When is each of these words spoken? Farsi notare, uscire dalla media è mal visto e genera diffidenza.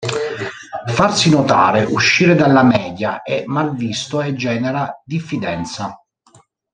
Farsi 0.87 1.29
notare, 1.29 1.83
uscire 1.83 2.33
dalla 2.33 2.63
media 2.63 3.21
è 3.21 3.43
mal 3.45 3.75
visto 3.75 4.19
e 4.19 4.33
genera 4.33 4.99
diffidenza. 5.05 5.95